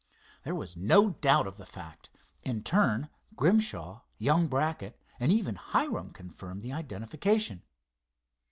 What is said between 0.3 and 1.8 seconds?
There was no doubt of the